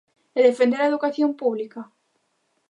E 0.37 0.39
defender 0.49 0.79
a 0.81 0.89
educación 0.91 1.29
pública? 1.41 1.81